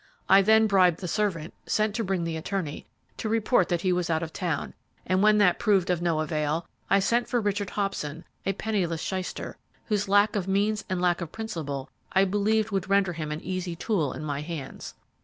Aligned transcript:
I 0.27 0.41
then 0.41 0.65
bribed 0.65 0.99
the 0.99 1.07
servant 1.07 1.53
sent 1.67 1.93
to 1.93 2.03
bring 2.03 2.23
the 2.23 2.35
attorney 2.35 2.87
to 3.17 3.29
report 3.29 3.69
that 3.69 3.81
he 3.81 3.93
was 3.93 4.09
out 4.09 4.23
of 4.23 4.33
town, 4.33 4.73
and 5.05 5.21
when 5.21 5.37
that 5.37 5.59
proved 5.59 5.91
of 5.91 6.01
no 6.01 6.21
avail, 6.21 6.65
I 6.89 6.97
sent 6.97 7.27
for 7.29 7.39
Richard 7.39 7.69
Hobson, 7.69 8.25
a 8.43 8.53
penniless 8.53 9.01
shyster, 9.01 9.57
whose 9.89 10.09
lack 10.09 10.35
of 10.35 10.47
means 10.47 10.83
and 10.89 10.99
lack 10.99 11.21
of 11.21 11.31
principle 11.31 11.87
I 12.13 12.25
believed 12.25 12.71
would 12.71 12.89
render 12.89 13.13
him 13.13 13.31
an 13.31 13.41
easy 13.41 13.75
tool 13.75 14.11
in 14.13 14.23
my 14.25 14.41
hands. 14.41 14.95